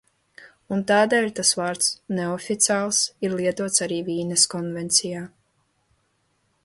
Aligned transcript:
"Un 0.75 0.79
tādēļ 0.91 1.27
tas 1.39 1.51
vārds 1.59 1.89
"neoficiāls" 2.19 3.03
ir 3.27 3.37
lietots 3.41 3.87
arī 3.89 4.01
Vīnes 4.09 4.47
konvencijā." 4.55 5.25